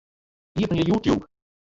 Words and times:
Iepenje 0.59 0.83
YouTube. 0.89 1.25